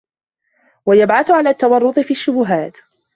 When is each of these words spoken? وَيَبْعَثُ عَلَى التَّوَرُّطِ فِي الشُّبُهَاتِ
وَيَبْعَثُ 0.85 1.31
عَلَى 1.31 1.49
التَّوَرُّطِ 1.49 1.99
فِي 1.99 2.11
الشُّبُهَاتِ 2.11 2.77